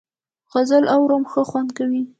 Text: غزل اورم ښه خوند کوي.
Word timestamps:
غزل 0.51 0.83
اورم 0.95 1.23
ښه 1.31 1.41
خوند 1.49 1.69
کوي. 1.77 2.01